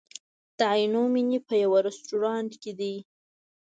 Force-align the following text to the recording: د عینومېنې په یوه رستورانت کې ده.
د 0.57 0.59
عینومېنې 0.73 1.39
په 1.47 1.53
یوه 1.63 1.79
رستورانت 1.87 2.51
کې 2.61 2.71
ده. 2.79 2.93